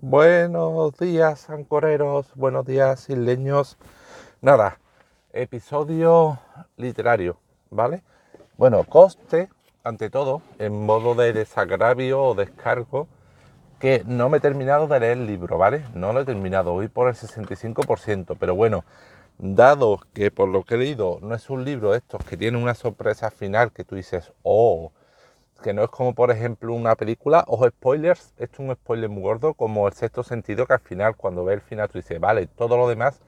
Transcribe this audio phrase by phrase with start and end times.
[0.00, 3.76] Buenos días, ancoreros, buenos días, isleños.
[4.40, 4.78] Nada,
[5.34, 6.38] episodio
[6.78, 7.36] literario,
[7.68, 8.02] ¿vale?
[8.56, 9.50] Bueno, coste,
[9.84, 13.06] ante todo, en modo de desagravio o descargo,
[13.78, 15.84] que no me he terminado de leer el libro, ¿vale?
[15.94, 18.84] No lo he terminado, voy por el 65%, pero bueno,
[19.36, 22.56] dado que por lo que he leído no es un libro de estos que tiene
[22.56, 24.90] una sorpresa final que tú dices, oh,
[25.62, 29.22] que no es como por ejemplo una película, ojo spoilers, esto es un spoiler muy
[29.22, 32.46] gordo, como el sexto sentido que al final cuando ve el final tú dices, vale,
[32.46, 33.20] todo lo demás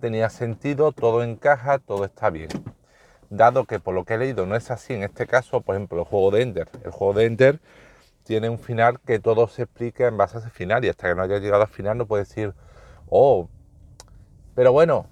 [0.00, 2.50] tenía sentido, todo encaja, todo está bien.
[3.30, 5.98] Dado que por lo que he leído no es así, en este caso, por ejemplo,
[6.00, 7.60] el juego de Ender, el juego de Ender
[8.22, 11.14] tiene un final que todo se explica en base a ese final y hasta que
[11.14, 12.54] no haya llegado al final no puede decir,
[13.08, 13.48] oh,
[14.54, 15.06] pero bueno,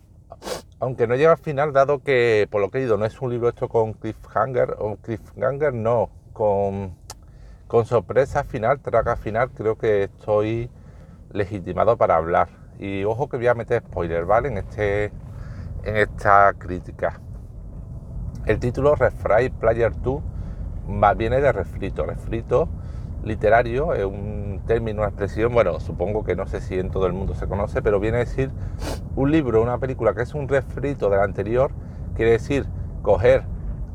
[0.79, 3.31] aunque no llega al final, dado que por lo que he leído no es un
[3.31, 10.71] libro hecho con cliffhanger, o cliffhanger no, con, sorpresa final, traga final, creo que estoy
[11.33, 12.49] legitimado para hablar.
[12.79, 14.49] Y ojo que voy a meter spoiler, ¿vale?
[14.49, 15.07] En, este,
[15.85, 17.21] en esta crítica.
[18.45, 20.23] El título Refray Player 2
[21.17, 22.05] viene de refrito.
[22.05, 22.69] Refrito
[23.25, 27.15] literario es un término, una expresión, bueno, supongo que no sé si en todo el
[27.15, 28.51] mundo se conoce, pero viene a decir
[29.17, 31.71] un libro, una película que es un refrito del anterior,
[32.15, 32.67] quiere decir
[33.03, 33.45] coger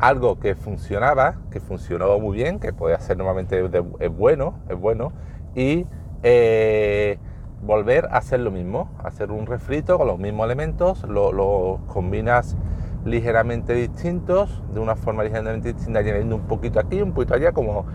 [0.02, 3.64] algo que funcionaba, que funcionó muy bien, que puede ser normalmente
[4.00, 5.14] es bueno, es bueno,
[5.54, 5.86] y
[6.24, 7.20] eh,
[7.62, 12.58] volver a hacer lo mismo, hacer un refrito con los mismos elementos, lo, combinas
[13.06, 17.86] ligeramente distintos, de una forma ligeramente distinta, añadiendo un poquito aquí, un poquito allá, como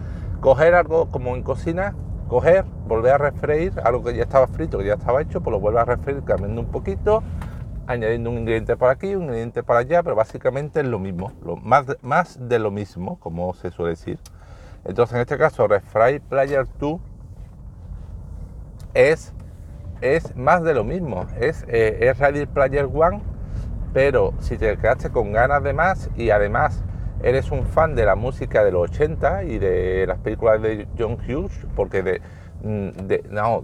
[0.40, 1.96] coger algo como en cocina,
[2.28, 5.58] coger, volver a refreír algo que ya estaba frito, que ya estaba hecho, pues lo
[5.58, 7.24] vuelve a refreír cambiando un poquito,
[7.86, 11.86] añadiendo un ingrediente por aquí, un ingrediente para allá, pero básicamente es lo mismo, más,
[12.02, 14.18] más de lo mismo, como se suele decir.
[14.84, 17.00] Entonces, en este caso, Refry Player 2
[18.94, 19.32] es,
[20.00, 23.20] es más de lo mismo, es, eh, es Ready Player 1,
[23.92, 26.84] pero si te quedaste con ganas de más y además
[27.22, 31.14] eres un fan de la música de los 80 y de las películas de John
[31.14, 32.20] Hughes, porque
[32.62, 33.62] mm, de no,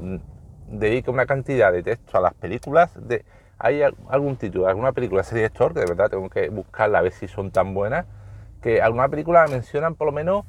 [0.69, 3.25] dedica una cantidad de texto a las películas de
[3.59, 7.13] hay algún título, alguna película de ese que de verdad tengo que buscarla a ver
[7.13, 8.07] si son tan buenas,
[8.61, 10.45] que alguna película mencionan por lo menos,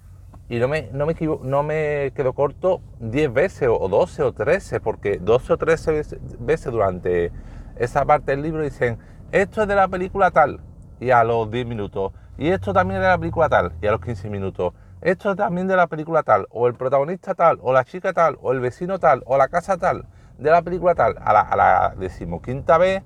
[0.49, 4.79] y no me, no me, no me quedo corto, 10 veces o 12 o 13,
[4.79, 6.03] porque 12 o 13
[6.39, 7.31] veces durante
[7.77, 8.97] esa parte del libro dicen,
[9.31, 10.59] esto es de la película tal,
[10.99, 13.91] y a los 10 minutos, y esto también es de la película tal, y a
[13.91, 17.73] los 15 minutos, esto es también de la película tal, o el protagonista tal, o
[17.73, 21.15] la chica tal, o el vecino tal, o la casa tal de la película tal,
[21.23, 23.03] a la, decimoquinta vez,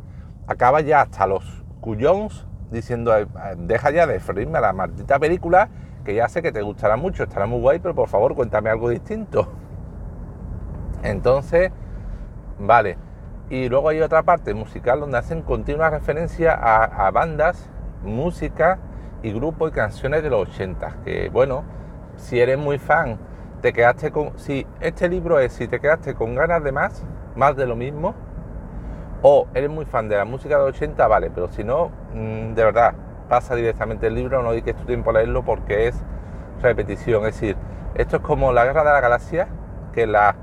[0.48, 3.28] acaba ya hasta los cuyons diciendo, eh,
[3.58, 5.70] deja ya de freírme a la maldita película,
[6.04, 8.90] que ya sé que te gustará mucho, estará muy guay, pero por favor cuéntame algo
[8.90, 9.54] distinto.
[11.04, 11.72] Entonces,
[12.60, 12.98] vale.
[13.50, 17.70] Y luego hay otra parte musical donde hacen continua referencia a, a bandas,
[18.04, 18.80] música
[19.24, 20.98] y grupos y canciones de los 80.
[21.06, 21.64] Que bueno,
[22.18, 23.18] si eres muy fan
[23.62, 24.38] te quedaste con.
[24.38, 27.04] Si este libro es si te quedaste con ganas de más,
[27.38, 28.16] más de lo mismo,
[29.22, 32.64] o eres muy fan de la música de 80, vale, pero si no, mm, de
[32.64, 32.94] verdad,
[33.30, 36.04] pasa directamente el libro, no dediques tu tiempo a leerlo porque es
[36.62, 37.26] repetición.
[37.26, 37.58] Es decir,
[37.96, 39.48] esto es como la Guerra de la Galaxia,
[39.94, 40.36] que la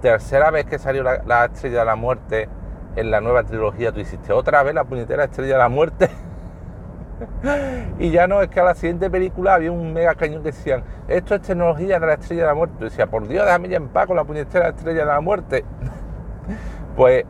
[0.00, 2.48] tercera vez que salió la, la Estrella de la Muerte
[2.96, 6.10] en la nueva trilogía, tú hiciste otra vez la puñetera Estrella de la Muerte.
[7.98, 10.84] y ya no, es que a la siguiente película había un mega cañón que decían,
[11.08, 12.76] esto es tecnología de la estrella de la muerte.
[12.80, 15.64] Y decía, por Dios, déjame ya en paz con la puñetera estrella de la muerte.
[16.96, 17.24] pues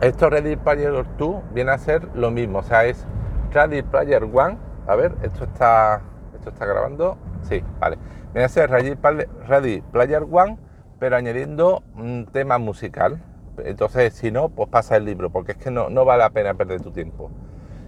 [0.00, 3.06] esto Ready Player 2 viene a ser lo mismo, o sea, es
[3.52, 4.58] Ready Player 1.
[4.88, 6.02] A ver, esto está,
[6.34, 7.16] esto está grabando.
[7.42, 7.98] Sí, vale.
[8.32, 10.58] Viene a ser Ready, Player 1,
[10.98, 13.22] pero añadiendo un tema musical.
[13.58, 16.54] Entonces, si no, pues pasa el libro, porque es que no, no vale la pena
[16.54, 17.30] perder tu tiempo.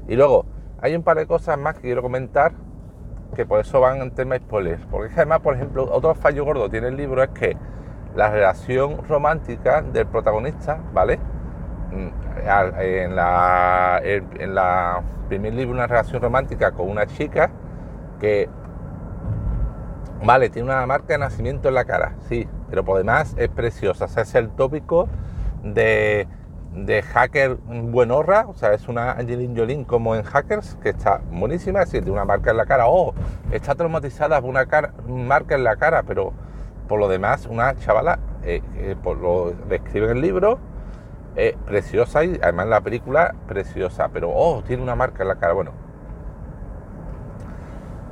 [0.08, 0.46] Y luego,
[0.80, 2.52] hay un par de cosas más que quiero comentar,
[3.34, 4.84] que por eso van en tema spoilers.
[4.86, 7.56] Porque además, por ejemplo, otro fallo gordo tiene el libro es que
[8.14, 11.18] la relación romántica del protagonista, ¿vale?
[11.90, 12.08] Mm,
[12.80, 17.50] en la, en la primer libro una relación romántica con una chica
[18.20, 18.48] que,
[20.22, 24.04] vale, tiene una marca de nacimiento en la cara, sí, pero por demás es preciosa.
[24.04, 25.08] O sea, es el tópico
[25.62, 26.28] de
[26.74, 31.82] de hacker buenorra, o sea, es una Angelina Jolie como en Hackers, que está buenísima,
[31.82, 33.14] es tiene una marca en la cara, oh,
[33.52, 34.66] está traumatizada por una
[35.06, 36.32] marca en la cara, pero
[36.88, 40.58] por lo demás, una chavala, eh, eh, por lo describe en el libro,
[41.36, 45.52] eh, preciosa y además la película preciosa, pero oh, tiene una marca en la cara,
[45.52, 45.72] bueno.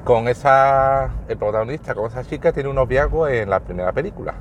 [0.04, 4.34] Con esa, el protagonista, con esa chica, tiene unos viagos en la primera película.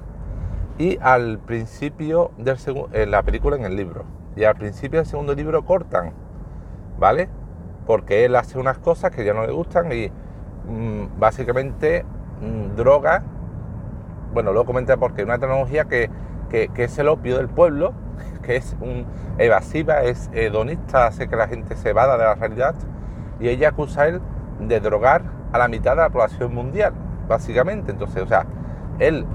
[0.81, 2.57] Y al principio del
[2.93, 4.03] en la película en el libro.
[4.35, 6.11] Y al principio del segundo libro cortan,
[6.97, 7.29] ¿vale?
[7.85, 12.03] Porque él hace unas cosas que ya no le gustan y mm, básicamente
[12.41, 13.21] mm, droga,
[14.33, 16.09] bueno, lo comenté porque es una tecnología que,
[16.51, 17.93] es el opio del pueblo,
[18.41, 19.05] que es un,
[19.37, 22.73] evasiva, es hedonista, hace que la gente se vada de la realidad
[23.39, 24.21] y ella acusa a él
[24.59, 26.93] de drogar a la mitad de la población mundial,
[27.27, 27.91] básicamente.
[27.91, 28.47] Entonces, o sea,
[28.97, 29.27] él,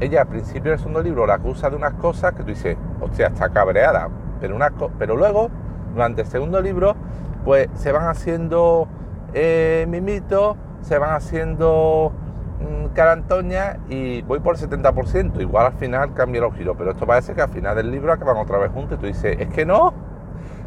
[0.00, 3.28] ella al principio del segundo libro la acusa de unas cosas que tú dices, hostia,
[3.28, 4.08] está cabreada,
[4.40, 5.50] pero, una, pero luego,
[5.92, 6.96] durante el segundo libro,
[7.44, 8.88] pues se van haciendo
[9.32, 12.12] eh, mimitos, se van haciendo
[12.60, 15.40] mm, carantoña y voy por el 70%.
[15.40, 18.36] Igual al final cambia los giros, pero esto parece que al final del libro acaban
[18.36, 19.92] otra vez juntos y tú dices, es que no,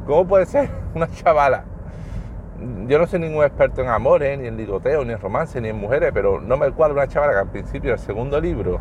[0.05, 1.63] ¿cómo puede ser una chavala?
[2.87, 5.75] yo no soy ningún experto en amores, ni en ligoteo, ni en romance, ni en
[5.77, 8.79] mujeres, pero no me cuadra una chavala que al principio del segundo libro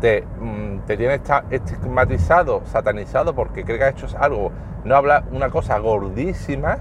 [0.00, 1.20] te, mm, te tiene
[1.50, 4.52] estigmatizado, satanizado, porque cree que ha hecho algo,
[4.84, 6.78] no habla una cosa gordísima.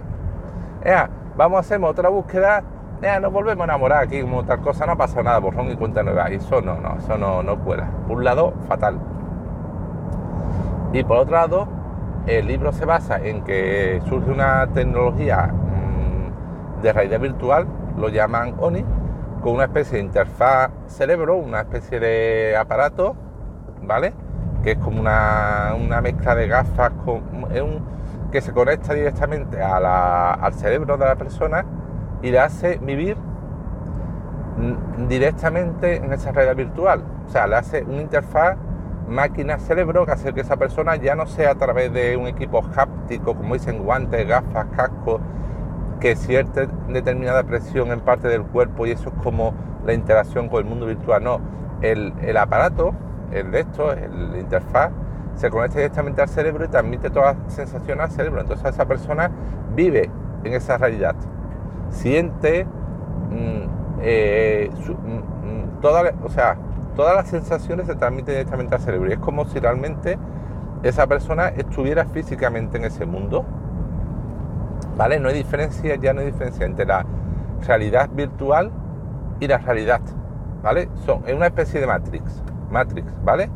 [1.35, 2.63] vamos a hacer otra búsqueda,
[3.21, 6.03] nos volvemos a enamorar aquí, como tal cosa, no ha pasado nada, borrón y cuenta
[6.03, 6.31] nueva.
[6.31, 7.87] Y eso no, no, eso no, no cuela.
[8.07, 8.99] Por un lado, fatal.
[10.93, 11.67] Y por otro lado,
[12.25, 15.53] el libro se basa en que surge una tecnología
[16.81, 17.67] de realidad virtual,
[17.97, 18.85] lo llaman ONI,
[19.45, 23.15] con una especie de interfaz cerebro, una especie de aparato,
[23.83, 24.11] ¿vale?
[24.63, 27.21] Que es como una, mezcla de gafas con,
[28.31, 31.63] que se conecta directamente al cerebro de la persona
[32.23, 33.17] y le hace vivir
[35.07, 37.03] directamente en esa realidad virtual.
[37.27, 38.57] O sea, le hace una interfaz
[39.07, 43.35] máquina-cerebro que hace que esa persona ya no sea a través de un equipo háptico,
[43.35, 45.21] como dicen, guantes, gafas, cascos,
[45.99, 49.53] que cierta determinada presión en parte del cuerpo y eso es como
[49.85, 51.23] la interacción con el mundo virtual.
[51.23, 51.39] No,
[51.81, 52.93] el, aparato,
[53.31, 54.91] el de esto, el interfaz,
[55.35, 58.41] se conecta directamente al cerebro y transmite todas las sensaciones al cerebro.
[58.41, 59.31] Entonces esa persona
[59.75, 60.09] vive
[60.43, 61.15] en esa realidad,
[61.89, 66.57] siente mm, eh, mm, mm, o sea,
[66.95, 70.17] todas las sensaciones se transmiten directamente al cerebro y es como si realmente
[70.83, 73.45] esa persona estuviera físicamente en ese mundo
[74.95, 75.19] ¿vale?
[75.19, 77.05] No hay diferencia, ya no hay diferencia entre la
[77.65, 78.71] realidad virtual
[79.39, 80.01] y la realidad,
[80.63, 80.89] ¿vale?
[81.05, 83.49] Son, es una especie de Matrix, Matrix, ¿vale?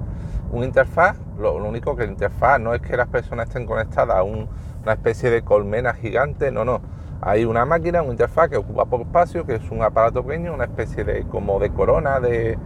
[0.52, 4.24] Un interfaz, lo, único que la interfaz no es que las personas estén conectadas a
[4.24, 4.48] una
[4.94, 6.82] especie de colmena gigante, no, no.
[7.22, 10.64] Hay una máquina, una interfaz que ocupa poco espacio, que es un aparato pequeño, una
[10.64, 12.58] especie de como de corona, de,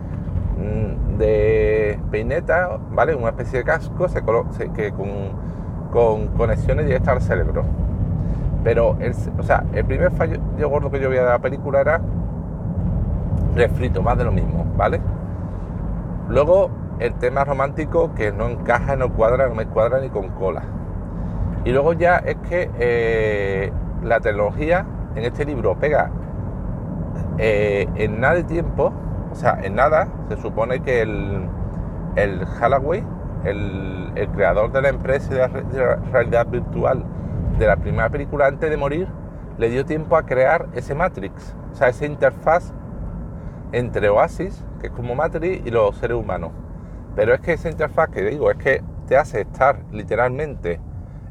[0.58, 3.16] mm, de peineta, ¿vale?
[3.16, 4.22] Una especie de casco se,
[4.74, 5.10] que con,
[5.92, 7.66] con conexiones directas al cerebro.
[8.64, 10.40] Pero, el, o sea, el primer fallo
[10.70, 12.02] gordo que yo veía de la película era
[13.56, 15.02] refrito, más de lo mismo, ¿vale?
[16.30, 16.70] Luego,
[17.00, 20.64] el tema romántico que no encaja, no cuadra, no me cuadra ni con cola.
[21.66, 23.72] Y luego ya es que eh,
[24.04, 26.12] la tecnología en este libro pega
[27.38, 28.92] eh, en nada de tiempo,
[29.32, 31.48] o sea, en nada, se supone que el,
[32.16, 33.06] el Halloween,
[33.44, 37.04] el, el creador de la empresa de la realidad virtual,
[37.58, 39.08] de la primera película antes de morir,
[39.58, 42.74] le dio tiempo a crear ese Matrix, o sea, esa interfaz
[43.72, 46.52] entre Oasis, que es como Matrix, y los seres humanos.
[47.16, 50.80] Pero es que esa interfaz que digo, es que te hace estar literalmente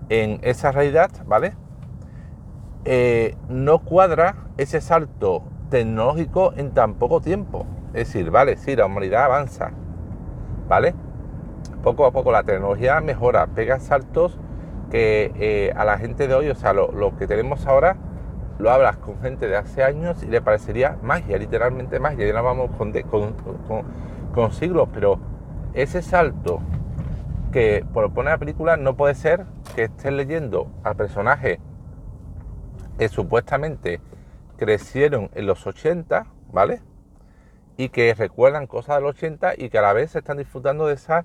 [0.09, 1.57] en esa realidad, ¿vale?
[2.85, 7.67] Eh, no cuadra ese salto tecnológico en tan poco tiempo.
[7.95, 9.71] Es decir, vale, sí, la humanidad avanza,
[10.69, 10.95] ¿vale?
[11.83, 14.39] Poco a poco la tecnología mejora, pega saltos
[14.93, 17.97] que eh, a la gente de hoy, o sea, lo, que tenemos ahora,
[18.59, 22.27] lo hablas con gente de hace años y le parecería magia, literalmente magia.
[22.27, 25.19] Ya no vamos con, siglos, pero
[25.73, 26.61] ese salto
[27.53, 31.59] que propone la película no puede ser que estés leyendo a personajes
[32.99, 34.03] que supuestamente
[34.59, 36.83] crecieron en los 80, ¿vale?
[37.79, 41.25] Y que recuerdan cosas del 80 y que a la vez están disfrutando de esa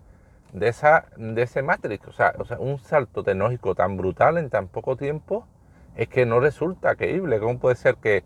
[0.53, 2.07] de, esa, de ese Matrix.
[2.07, 5.47] O sea, o sea, un salto tecnológico tan brutal en tan poco tiempo
[5.95, 7.39] es que no resulta creíble.
[7.39, 8.23] ¿Cómo puede ser que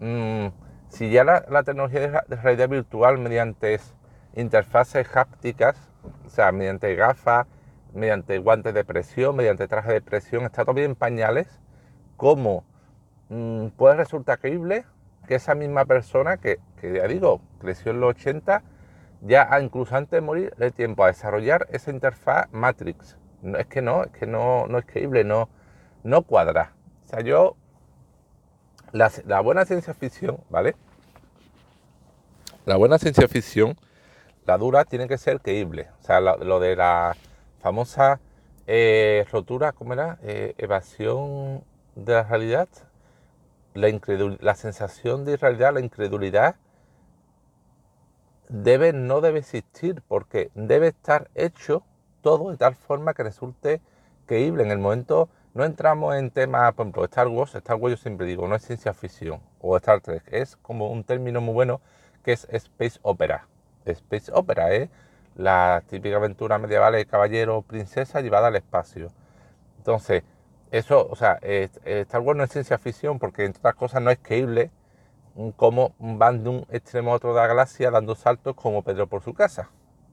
[0.00, 0.48] mm,
[0.88, 3.80] si ya la, tecnología de, realidad virtual mediante
[4.34, 5.76] interfaces hápticas,
[6.26, 7.46] o sea, mediante gafas,
[7.94, 11.60] mediante guantes de presión, mediante traje de presión, está todavía en pañales,
[12.16, 12.64] ¿cómo
[13.28, 14.84] mm, puede resultar creíble
[15.26, 18.62] que esa misma persona que, que ya digo, creció en los 80,
[19.22, 23.16] ya incluso antes de morir le tiempo a desarrollar esa interfaz Matrix.
[23.40, 25.48] No, es que no, es que no, no es creíble, no,
[26.02, 26.74] no cuadra.
[27.04, 27.56] O sea, yo,
[28.92, 30.76] la, buena ciencia ficción, ¿vale?
[32.66, 33.76] La buena ciencia ficción
[34.44, 35.88] la dura tiene que ser creíble.
[36.00, 37.16] O sea, lo, de la
[37.60, 38.20] famosa
[38.66, 40.18] eh, rotura, ¿cómo era?
[40.22, 41.64] Eh, evasión
[41.94, 42.68] de la realidad,
[43.74, 46.56] la sensación de irrealidad, la incredulidad,
[48.52, 51.82] debe, no debe existir porque debe estar hecho
[52.20, 53.80] todo de tal forma que resulte
[54.26, 54.62] creíble.
[54.62, 58.26] En el momento no entramos en temas, por ejemplo, Star Wars, Star Wars yo siempre
[58.26, 61.80] digo, no es ciencia ficción, o Star Trek, es como un término muy bueno
[62.22, 63.48] que es Space Opera.
[63.84, 64.90] Space Opera es
[65.34, 69.10] la típica aventura medieval de caballero princesa llevada al espacio.
[69.78, 70.22] Entonces,
[70.70, 74.18] eso, o sea, Star Wars no es ciencia ficción porque entre otras cosas no es
[74.22, 74.70] creíble
[75.56, 79.22] cómo van de un extremo a otro de la galaxia dando saltos como Pedro por
[79.22, 79.70] su casa.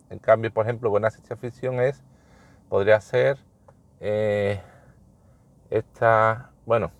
[0.10, 2.04] En cambio, por ejemplo, buena ciencia ficción es,
[2.70, 3.38] podría ser
[4.00, 4.62] eh,
[5.70, 6.92] esta, bueno,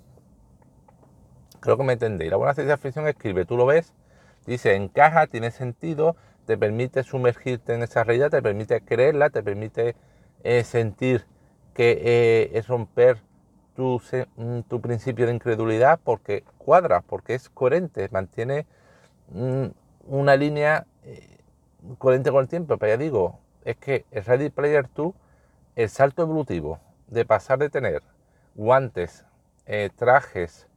[1.60, 2.32] creo que me entendéis.
[2.32, 3.94] La buena ciencia ficción escribe, tú lo ves,
[4.46, 9.96] dice, encaja, tiene sentido, te permite sumergirte en esa realidad, te permite creerla, te permite
[10.44, 11.26] eh, sentir
[11.74, 13.22] que eh, es romper
[13.80, 14.02] tu,
[14.36, 18.66] mm, tu, principio de incredulidad porque cuadra, porque es coherente, mantiene
[19.30, 19.68] mm,
[20.08, 21.38] una línea eh,
[21.98, 22.78] coherente con el tiempo.
[22.78, 25.14] Pero ya digo, es que el Ready Player 2,
[25.78, 28.04] el salto evolutivo de pasar de tener
[28.56, 29.26] guantes,
[29.96, 30.68] trajes,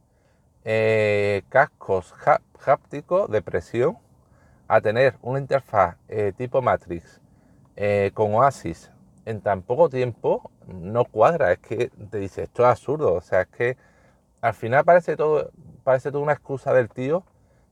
[1.49, 2.13] cascos
[2.65, 3.97] hápticos de presión,
[4.67, 7.19] a tener una interfaz eh, tipo Matrix
[7.75, 8.92] eh, con Oasis
[9.25, 11.51] en tan poco tiempo no cuadra.
[11.51, 13.13] Es que te dice, esto es absurdo.
[13.13, 13.77] O sea, es que
[14.41, 15.51] al final parece todo,
[15.83, 17.23] parece toda una excusa del tío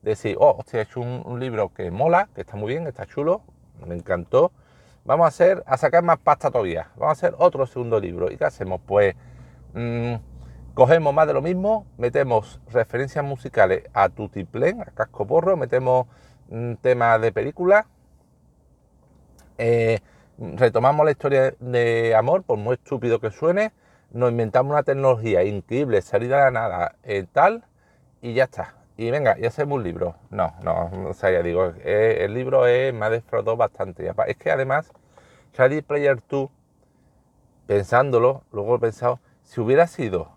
[0.02, 3.06] de decir, oh, hostia, he hecho un, libro que mola, que está muy bien, está
[3.06, 3.42] chulo,
[3.86, 4.52] me encantó.
[5.04, 6.90] Vamos a hacer, a sacar más pasta todavía.
[6.96, 8.32] Vamos a hacer otro segundo libro.
[8.32, 8.82] ¿Y qué hacemos?
[8.86, 9.16] Pues
[9.74, 10.16] mm,
[10.74, 16.08] cogemos más de lo mismo, metemos referencias musicales a Tutiplen, a Casco Porro, metemos
[16.50, 17.86] un tema de película.
[19.58, 20.00] Eh,
[20.42, 23.72] retomamos la historia de amor, por muy estúpido que suene,
[24.12, 27.64] nos inventamos una tecnología increíble, salida de la nada, eh, tal,
[28.22, 28.76] y ya está.
[28.98, 30.16] Y venga, ya hacemos un libro.
[30.30, 34.12] No, no, o sea, ya digo, eh, el libro es, me ha defraudado bastante.
[34.28, 34.92] Es que además,
[35.58, 36.50] Ready Player 2,
[37.68, 40.32] pensándolo, luego he pensado, si hubiera sido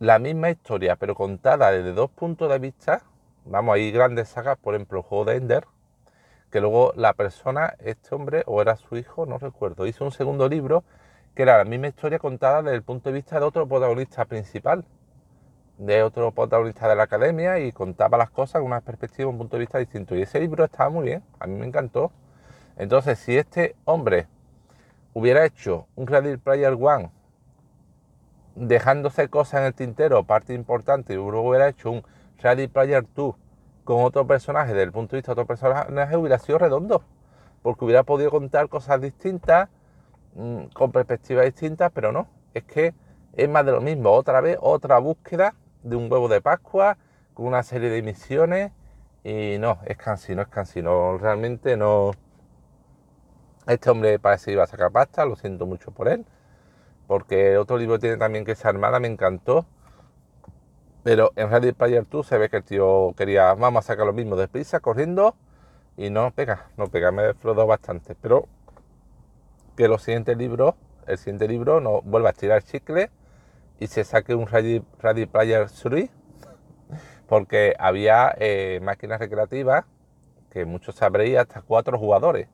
[0.00, 3.02] la misma historia, pero contada desde dos puntos de vista,
[3.50, 5.66] Vamos, hay grandes sagas, por ejemplo, el juego de Ender,
[6.50, 10.48] que luego la persona, este hombre, o era su hijo, no recuerdo, hizo un segundo
[10.48, 10.84] libro
[11.34, 14.84] que era la misma historia contada desde el punto de vista de otro protagonista principal,
[15.76, 19.56] de otro protagonista de la academia y contaba las cosas con una perspectiva, un punto
[19.56, 20.16] de vista distinto.
[20.16, 22.10] Y ese libro estaba muy bien, a mí me encantó.
[22.76, 24.26] Entonces, si este hombre
[25.14, 27.10] hubiera hecho un Ready Player One
[28.56, 32.02] dejándose cosas en el tintero, parte importante, y luego hubiera hecho un
[32.38, 33.34] Ready Player 2
[33.88, 37.02] con otro personaje, desde el punto de vista de otro personaje, hubiera sido redondo.
[37.62, 39.70] Porque hubiera podido contar cosas distintas,
[40.34, 42.28] mm, con perspectivas distintas, pero no.
[42.52, 42.92] Es que
[43.32, 44.10] es más de lo mismo.
[44.10, 46.98] Otra vez, otra búsqueda de un huevo de Pascua,
[47.32, 48.72] con una serie de misiones.
[49.24, 51.16] Y no, es cansino, es cansino.
[51.16, 52.10] Realmente no.
[53.66, 56.26] Este hombre parece que iba a sacar pasta, lo siento mucho por él.
[57.06, 59.64] Porque otro libro tiene también que ser Armada, me encantó
[61.02, 64.12] pero en Ready Player 2 se ve que el tío quería, vamos a sacar lo
[64.12, 65.34] mismo deprisa, corriendo,
[65.96, 68.14] y no pega, no pega, me defraudó bastante.
[68.14, 68.46] Pero
[69.76, 70.74] que los siguientes libros,
[71.06, 73.10] el siguiente libro no vuelva a estirar chicle
[73.80, 76.10] y se saque un Ready, Player 3,
[77.26, 79.84] porque había eh, máquinas recreativas
[80.50, 82.48] que muchos sabréis hasta cuatro jugadores.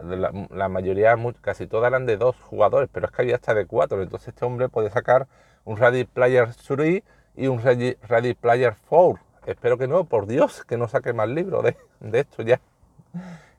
[0.00, 3.66] La, la, mayoría, casi todas eran de dos jugadores, pero es que había hasta de
[3.66, 4.02] cuatro.
[4.02, 5.26] Entonces este hombre podía sacar
[5.64, 7.02] un Ready Player 3
[7.36, 9.22] y un Ready, Player 4.
[9.46, 12.60] Espero que no, por Dios, que no saque más libros de, esto ya.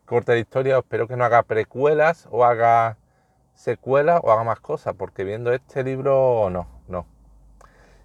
[0.06, 2.98] Corta de historia, espero que no haga precuelas o haga
[3.54, 7.06] secuelas o haga más cosas, porque viendo este libro, no, no.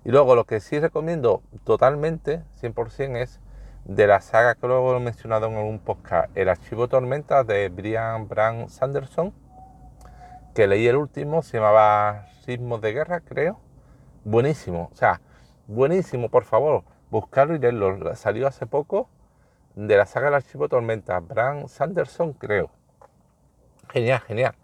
[0.05, 3.41] Y luego lo que sí recomiendo totalmente, 100%, es
[3.85, 8.29] de la saga que luego he mencionado en algún podcast, El Archivo Tormenta de Brian
[8.29, 9.35] Brown Sanderson,
[10.55, 13.61] que leí el último, se llamaba Sismos de Guerra, creo.
[14.25, 15.21] Buenísimo, o sea,
[15.67, 18.15] buenísimo, por favor, buscarlo y leerlo.
[18.17, 19.09] Salió hace poco
[19.75, 22.71] de la saga del archivo Tormenta, Bram Sanderson, creo.
[23.91, 24.55] Genial, genial.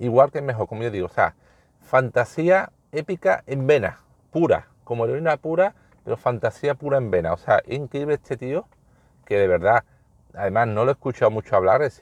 [0.00, 1.36] Igual que mejor, como yo digo, o sea,
[1.80, 4.00] fantasía épica en vena,
[4.32, 7.32] pura, como heroína pura, pero fantasía pura en vena.
[7.32, 8.66] O sea, increíble este tío,
[9.24, 9.84] que de verdad,
[10.34, 12.00] además no lo he escuchado mucho hablar, es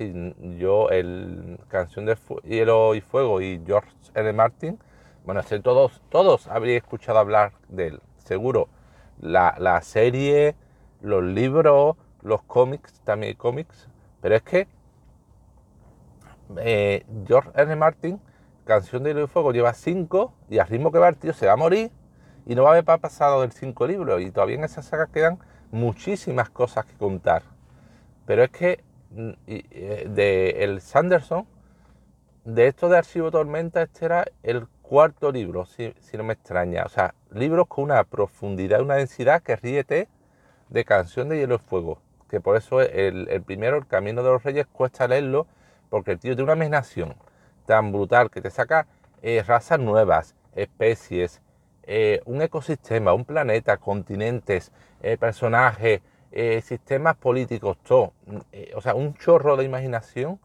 [0.58, 4.32] yo, el Canción de Hielo y Fuego y George R.
[4.32, 4.78] Martin,
[5.24, 8.68] bueno, todos, todos habréis escuchado hablar de él seguro.
[9.20, 10.56] La, serie,
[11.00, 13.88] los libros, los cómics, también hay cómics,
[14.20, 14.68] pero es que
[16.58, 17.76] eh, George R.
[17.76, 18.20] Martin,
[18.64, 21.46] Canción de Hielo y Fuego, lleva cinco y al ritmo que va el tío se
[21.46, 21.90] va a morir
[22.46, 25.38] y no va a haber pasado del cinco libros y todavía en esa saga quedan
[25.70, 27.42] muchísimas cosas que contar.
[28.26, 31.46] Pero es que mm, eh, de el Sanderson,
[32.44, 36.82] de esto de Archivo Tormenta, este era el cuarto libro, si, no me extraña.
[36.84, 40.06] O sea, libros con una profundidad una densidad que ríete
[40.68, 41.98] de Canción de Hielo y Fuego.
[42.28, 45.46] Que por eso el, el primero, El Camino de los Reyes, cuesta leerlo,
[45.88, 47.14] porque el tío tiene una imaginación
[47.64, 48.86] tan brutal que te saca
[49.22, 51.40] eh, razas nuevas, especies,
[51.84, 56.02] eh, un ecosistema, un planeta, continentes, eh, personajes,
[56.62, 58.12] sistemas políticos, todo.
[58.74, 60.38] o sea, un chorro de imaginación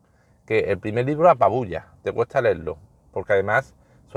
[0.46, 2.78] que el primer libro apabulla, te cuesta leerlo,
[3.12, 3.74] porque además,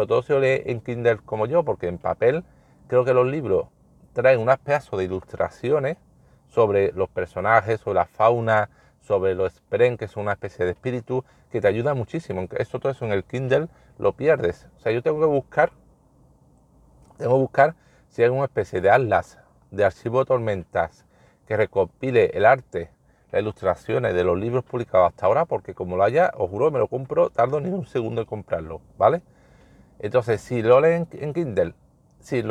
[0.07, 2.45] todo si lo lee en Kindle como yo, porque en papel
[2.88, 3.66] creo que los libros
[4.12, 5.97] traen unas pedazos de ilustraciones
[6.49, 11.25] sobre los personajes, sobre la fauna, sobre los Spren, que es una especie de espíritu,
[11.50, 12.47] que te ayuda muchísimo.
[12.57, 14.69] Eso todo eso en el Kindle lo pierdes.
[14.76, 15.73] O sea, yo tengo que buscar,
[17.16, 17.75] tengo que buscar
[18.09, 19.38] si hay una especie de atlas
[19.71, 21.07] de archivo de tormentas
[21.47, 22.90] que recopile el arte,
[23.30, 26.78] las ilustraciones de los libros publicados hasta ahora, porque como lo haya, os juro, me
[26.78, 29.23] lo compro, tardo ni un segundo en comprarlo, ¿vale?
[30.00, 31.75] Entonces, si lo leen en Kindle,
[32.21, 32.42] si,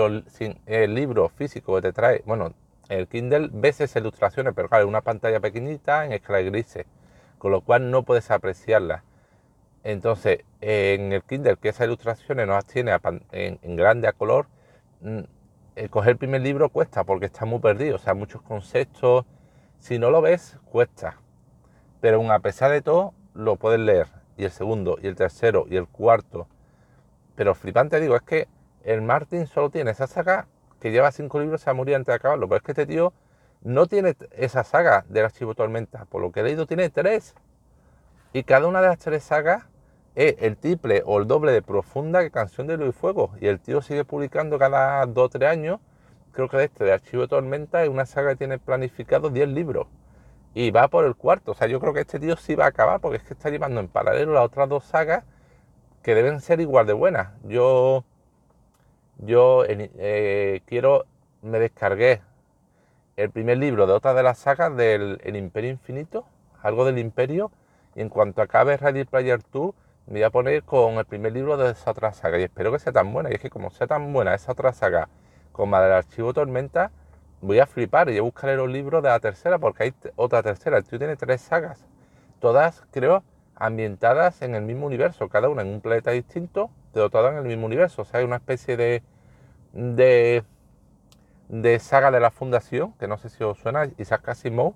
[0.67, 2.53] el libro físico que te trae, bueno,
[2.89, 6.85] el Kindle ves esas ilustraciones, pero claro, una pantalla pequeñita en escala grises,
[7.39, 9.03] con lo cual no puedes apreciarlas.
[9.83, 12.95] Entonces, en el Kindle, que esas ilustraciones no las tiene
[13.31, 14.47] en, grande a color,
[15.01, 15.21] mm,
[15.75, 19.25] el coger el primer libro cuesta porque está muy perdido, o sea, muchos conceptos.
[19.79, 21.17] Si no lo ves, cuesta.
[22.01, 24.07] Pero aún a pesar de todo, lo puedes leer.
[24.37, 26.47] Y el segundo, y el tercero, y el cuarto.
[27.39, 28.49] Pero flipante digo, es que
[28.83, 30.47] el Martin solo tiene esa saga
[30.81, 32.49] que lleva cinco libros se ha morido antes de acabarlo.
[32.49, 33.13] Pero es que este tío
[33.61, 36.03] no tiene esa saga del archivo Tormenta.
[36.03, 37.35] Por lo que he leído, tiene tres.
[38.33, 39.63] Y cada una de las tres sagas
[40.15, 43.31] es el triple o el doble de profunda que Canción de Luz y Fuego.
[43.39, 45.79] Y el tío sigue publicando cada dos o tres años.
[46.33, 49.87] Creo que este de Archivo Tormenta es una saga que tiene planificado 10 libros.
[50.53, 51.53] Y va por el cuarto.
[51.53, 53.49] O sea, yo creo que este tío sí va a acabar porque es que está
[53.49, 55.23] llevando en paralelo las otras dos sagas
[56.03, 57.29] que deben ser igual de buenas.
[57.43, 58.03] Yo
[59.21, 61.05] yo eh, quiero,
[61.41, 62.21] me descargué
[63.17, 66.25] el primer libro de otra de las sagas del Imperio Infinito,
[66.61, 67.51] algo del Imperio,
[67.95, 69.73] y en cuanto acabe Ready Player 2,
[70.07, 72.79] me voy a poner con el primer libro de esa otra saga, y espero que
[72.79, 75.09] sea tan buena, y es que como sea tan buena esa otra saga
[75.51, 76.91] como la del Archivo Tormenta,
[77.41, 80.77] voy a flipar y a buscaré los libros de la tercera, porque hay otra tercera,
[80.77, 81.85] el tío tiene tres sagas,
[82.39, 83.21] todas creo
[83.59, 87.45] ambientadas en el mismo universo, cada una en un planeta distinto, pero todas en el
[87.45, 89.03] mismo universo, o sea, hay una especie de
[89.73, 90.43] de,
[91.79, 94.73] saga de la Fundación, que no sé si os suena, Isaac Asimov,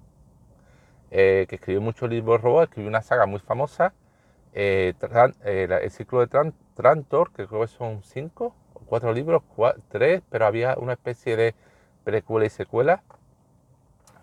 [1.11, 3.93] eh, que escribió muchos libros robots, escribió una saga muy famosa,
[4.53, 4.93] eh,
[5.43, 6.27] eh, el ciclo de
[6.75, 9.43] Trantor, que creo que son cinco o cuatro libros,
[9.89, 11.55] tres, pero había una especie de
[12.03, 13.03] precuela y secuela.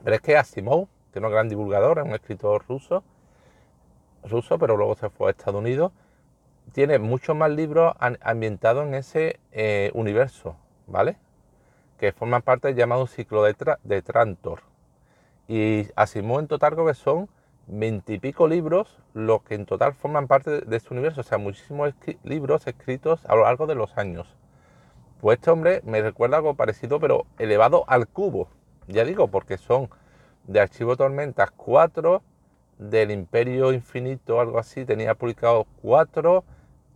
[0.02, 3.04] Pero es que Asimov, que no es gran divulgador, es un escritor ruso,
[4.24, 5.92] ruso, pero luego se fue a Estados Unidos,
[6.72, 10.56] tiene muchos más libros ambientados en ese eh, universo,
[10.86, 11.16] ¿vale?
[11.98, 14.62] Que forman parte del llamado ciclo de, Trantor.
[15.48, 17.28] Y Asimov en total creo que son
[17.66, 21.22] veintipico libros los que en total forman parte de, ese universo.
[21.22, 24.36] O sea, muchísimos libros escritos a lo largo de los años.
[25.20, 28.48] Pues este hombre me recuerda algo parecido, pero elevado al cubo.
[28.86, 29.90] Ya digo, porque son
[30.44, 32.22] de Archivo Tormentas 4,
[32.80, 36.44] del Imperio Infinito, algo así, tenía publicado 4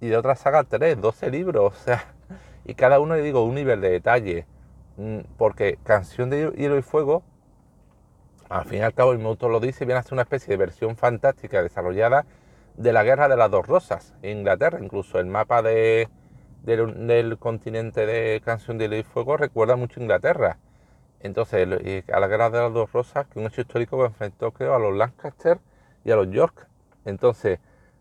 [0.00, 2.14] y de otra saga 3, 12 libros, o sea,
[2.64, 4.46] y cada uno le digo un nivel de detalle,
[4.96, 7.22] mm, porque Canción de Hielo y Fuego,
[8.48, 10.56] al fin y al cabo el autor lo dice, viene a ser una especie de
[10.56, 12.24] versión fantástica desarrollada
[12.76, 16.08] de la Guerra de las Dos Rosas en Inglaterra, incluso el mapa de,
[16.62, 20.58] del, continente de Canción de Hielo y Fuego recuerda mucho a Inglaterra.
[21.20, 21.66] Entonces,
[22.12, 24.78] a la Guerra de las Dos Rosas, que un hecho histórico que enfrentó, creo, a
[24.78, 25.58] los Lancaster
[26.04, 26.66] y a los York.
[27.04, 27.58] Entonces,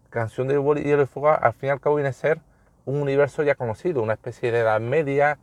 [0.10, 2.40] Canción de Hielo y Fuego al fin y al cabo viene a ser
[2.86, 5.40] un universo ya conocido, una especie de edad media,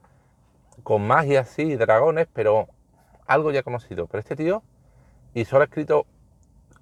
[0.82, 2.68] con magia, sí, dragones, pero
[3.26, 4.06] algo ya conocido.
[4.06, 4.62] Pero este tío,
[5.34, 6.06] y solo ha escrito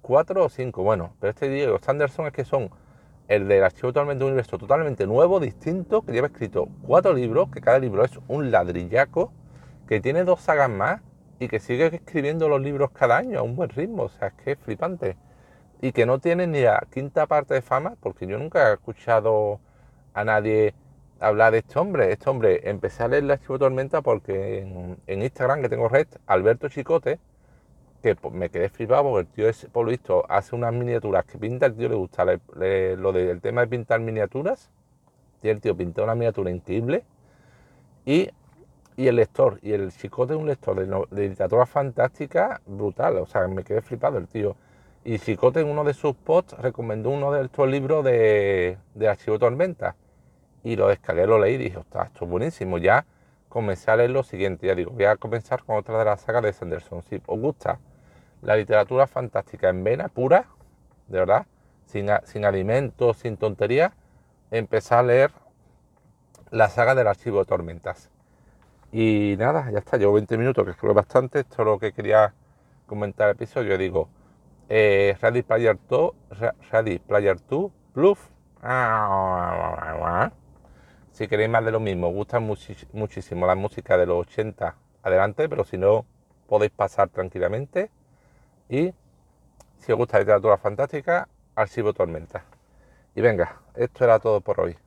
[0.01, 2.69] cuatro o cinco, bueno, pero este Diego Sanderson es que son
[3.27, 7.61] el del archivo totalmente un universo totalmente nuevo, distinto, que lleva escrito cuatro libros, que
[7.61, 9.31] cada libro es un ladrillaco,
[9.87, 11.01] que tiene dos sagas más
[11.39, 14.33] y que sigue escribiendo los libros cada año a un buen ritmo, o sea, es
[14.33, 15.15] que es flipante
[15.81, 19.59] y que no tiene ni la quinta parte de fama, porque yo nunca he escuchado
[20.13, 20.73] a nadie
[21.19, 22.11] hablar de este hombre.
[22.11, 24.59] Este hombre, empecé a leer la Archivo Tormenta porque
[25.07, 27.19] en, Instagram, que tengo red, Alberto Chicote,
[28.01, 31.37] que me quedé flipado porque el tío es, por lo visto, hace unas miniaturas que
[31.37, 34.69] pinta, el tío le gusta lo del tema de pintar miniaturas.
[35.41, 37.03] Y el tío pintó una miniatura increíble.
[38.05, 38.29] Y,
[38.97, 43.17] el lector, y el chicote es un lector de, literatura fantástica brutal.
[43.17, 44.55] O sea, me quedé flipado el tío.
[45.03, 49.39] Y Chicote en uno de sus posts recomendó uno de estos libros de, de Archivo
[49.39, 49.95] Tormenta.
[50.63, 52.77] Y lo descargué, lo leí y dije, ostras, esto es buenísimo.
[52.77, 53.05] Ya
[53.47, 54.67] comencé a leer lo siguiente.
[54.67, 57.01] Ya digo, voy a comenzar con otra de las sagas de Sanderson.
[57.03, 57.79] Si os gusta
[58.41, 60.47] la literatura fantástica en vena pura,
[61.07, 61.45] de verdad,
[61.85, 63.93] sin, sin alimentos, sin tonterías,
[64.51, 65.31] empecé a leer
[66.51, 68.09] la saga del archivo de tormentas.
[68.91, 72.33] Y nada, ya está, llevo 20 minutos, que escribo bastante, esto es lo que quería
[72.87, 73.77] comentar el episodio.
[73.77, 74.09] Digo,
[74.69, 76.11] eh, Player 2,
[76.71, 78.29] Ready Player 2, Bluff.
[81.11, 85.65] Si queréis más de lo mismo, gusta muchísimo la música de los 80, adelante, pero
[85.65, 86.05] si no,
[86.47, 87.89] podéis pasar tranquilamente.
[88.69, 88.93] Y
[89.79, 92.43] si os gusta la literatura fantástica, Archivo Tormenta.
[93.15, 94.77] Y venga, esto era todo por hoy.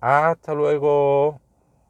[0.00, 1.40] Hasta luego.